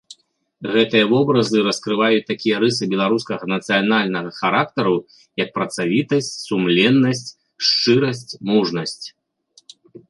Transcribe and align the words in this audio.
Гэтыя 0.75 1.09
вобразы 1.11 1.57
раскрываюць 1.67 2.23
такія 2.31 2.61
рысы 2.63 2.83
беларускага 2.95 3.43
нацыянальнага 3.55 4.29
характару, 4.41 4.95
як 5.43 5.49
працавітасць, 5.59 6.33
сумленнасць, 6.49 7.25
шчырасць, 7.71 8.29
мужнасць. 8.53 9.01